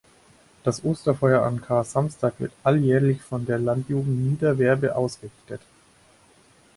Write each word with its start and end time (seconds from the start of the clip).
Das 0.63 0.83
Osterfeuer 0.83 1.43
an 1.43 1.61
Karsamstag 1.61 2.39
wird 2.39 2.51
alljährlich 2.63 3.21
von 3.21 3.45
der 3.45 3.59
Landjugend 3.59 4.19
Nieder-Werbe 4.31 4.95
ausgerichtet. 4.95 5.61